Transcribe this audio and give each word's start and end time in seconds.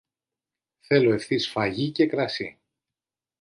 Θέλω 0.79 1.13
ευθύς 1.13 1.49
φαγί 1.49 1.91
και 1.91 2.05
κρασί. 2.07 2.59